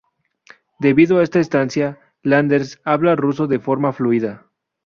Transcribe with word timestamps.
Debido 0.79 1.19
a 1.19 1.23
esta 1.23 1.37
estancia, 1.39 1.99
Landers 2.23 2.81
habla 2.83 3.15
ruso 3.15 3.45
de 3.45 3.59
forma 3.59 3.93
fluida. 3.93 4.47